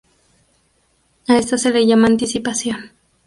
A 1.27 1.37
esto 1.37 1.59
se 1.59 1.69
le 1.69 1.85
llama 1.85 2.07
anticipación. 2.07 2.89